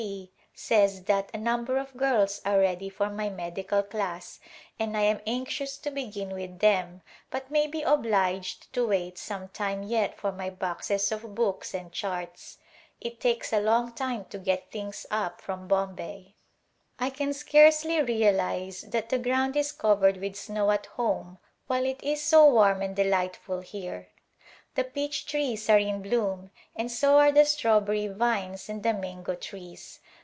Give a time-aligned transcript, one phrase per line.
[0.03, 4.39] T says that a number of girls are ready for my medical class
[4.79, 9.49] and I am anxious to begin with them but may be obliged to wait some
[9.49, 12.57] time yet for my boxes of books and charts.
[12.99, 16.03] It takes a long time to get things up from Bombay.
[16.07, 20.71] A Glimpse of India I can scarcely realize that the ground is covered with snow
[20.71, 21.37] at home
[21.67, 24.07] while it is so w^arm and delightful here.
[24.73, 29.35] The peach trees are in bloom and so are the strawbem' vines and the mango
[29.35, 29.99] trees.